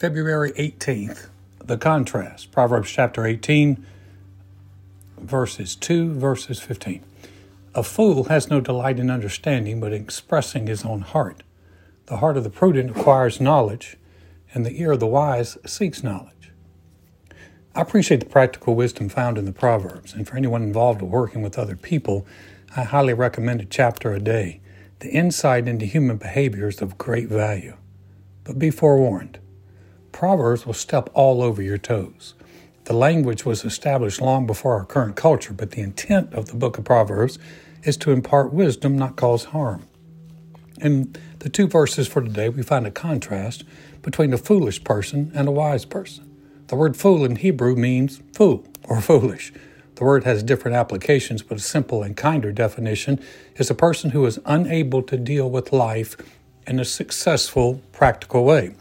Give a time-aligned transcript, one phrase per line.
[0.00, 1.28] February 18th,
[1.62, 2.50] the contrast.
[2.50, 3.84] Proverbs chapter 18,
[5.18, 7.04] verses 2, verses 15.
[7.74, 11.42] A fool has no delight in understanding, but in expressing his own heart.
[12.06, 13.98] The heart of the prudent acquires knowledge,
[14.54, 16.50] and the ear of the wise seeks knowledge.
[17.74, 21.42] I appreciate the practical wisdom found in the Proverbs, and for anyone involved in working
[21.42, 22.26] with other people,
[22.74, 24.62] I highly recommend a chapter a day.
[25.00, 27.76] The insight into human behavior is of great value.
[28.44, 29.39] But be forewarned
[30.12, 32.34] Proverbs will step all over your toes.
[32.84, 36.78] The language was established long before our current culture, but the intent of the book
[36.78, 37.38] of Proverbs
[37.84, 39.86] is to impart wisdom, not cause harm.
[40.80, 43.64] In the two verses for today, we find a contrast
[44.02, 46.28] between a foolish person and a wise person.
[46.68, 49.52] The word fool in Hebrew means fool or foolish.
[49.96, 53.20] The word has different applications, but a simple and kinder definition
[53.56, 56.16] is a person who is unable to deal with life
[56.66, 58.74] in a successful, practical way.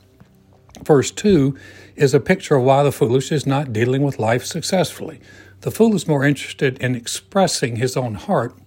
[0.89, 1.55] Verse 2
[1.95, 5.19] is a picture of why the foolish is not dealing with life successfully.
[5.61, 8.57] The fool is more interested in expressing his own heart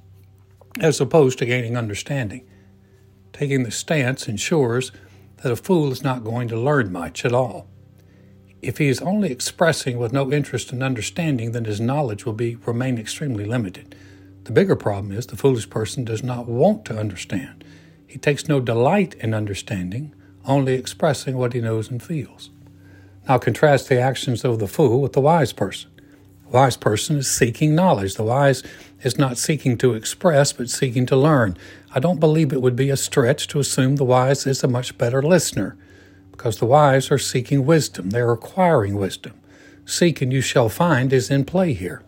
[0.79, 2.49] as opposed to gaining understanding.
[3.33, 4.93] Taking the stance ensures
[5.39, 7.67] that a fool is not going to learn much at all.
[8.63, 12.55] If he is only expressing with no interest in understanding, then his knowledge will be
[12.55, 13.97] remain extremely limited.
[14.45, 17.65] The bigger problem is the foolish person does not want to understand.
[18.07, 20.15] He takes no delight in understanding,
[20.45, 22.51] only expressing what he knows and feels.
[23.29, 25.91] Now contrast the actions of the fool with the wise person.
[26.45, 28.15] The wise person is seeking knowledge.
[28.15, 28.63] The wise
[29.03, 31.57] is not seeking to express, but seeking to learn.
[31.95, 34.99] I don't believe it would be a stretch to assume the wise is a much
[34.99, 35.77] better listener,
[36.31, 38.11] because the wise are seeking wisdom.
[38.11, 39.35] They're acquiring wisdom.
[39.85, 42.03] Seek and you shall find is in play here.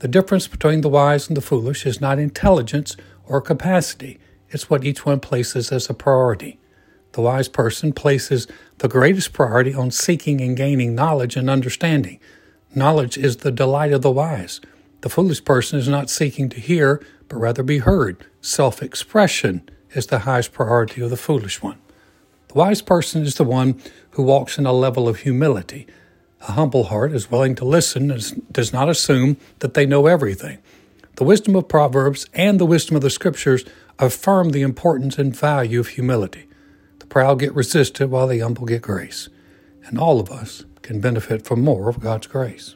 [0.00, 4.18] The difference between the wise and the foolish is not intelligence or capacity,
[4.50, 6.58] it's what each one places as a priority.
[7.16, 12.20] The wise person places the greatest priority on seeking and gaining knowledge and understanding.
[12.74, 14.60] Knowledge is the delight of the wise.
[15.00, 18.26] The foolish person is not seeking to hear, but rather be heard.
[18.42, 21.78] Self expression is the highest priority of the foolish one.
[22.48, 25.86] The wise person is the one who walks in a level of humility.
[26.42, 30.58] A humble heart is willing to listen and does not assume that they know everything.
[31.14, 33.64] The wisdom of Proverbs and the wisdom of the Scriptures
[33.98, 36.45] affirm the importance and value of humility.
[37.06, 39.28] The proud get resisted while the humble get grace.
[39.84, 42.74] And all of us can benefit from more of God's grace.